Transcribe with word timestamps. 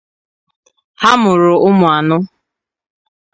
Ha 1.01 1.11
muru 1.21 1.53
umu 1.69 1.85
ano. 1.97 2.17